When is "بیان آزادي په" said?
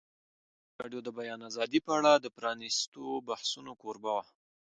1.19-1.91